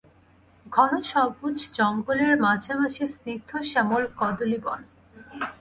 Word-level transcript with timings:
ঘন 0.65 0.91
সবুজ 1.01 1.57
জঙ্গলের 1.73 2.33
মাঝে 2.45 2.73
মাঝে 2.73 3.03
স্নিগ্ধ 3.07 3.51
শ্যামল 3.69 4.03
কদলীবন। 4.19 4.79